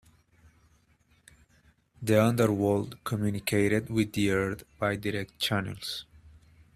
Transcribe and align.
The 2.01 2.19
Underworld 2.23 2.97
communicated 3.03 3.89
with 3.91 4.13
the 4.13 4.31
earth 4.31 4.63
by 4.79 4.95
direct 4.95 5.37
channels. 5.37 6.05